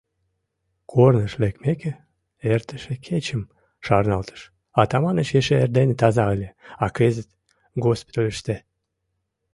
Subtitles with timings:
[0.91, 1.91] Корныш лекмеке,
[2.53, 3.41] эртыше кечым
[3.85, 4.41] шарналтыш:
[4.81, 6.49] Атаманыч эше эрдене таза ыле,
[6.83, 7.29] а кызыт...
[7.85, 8.55] госпитальыште.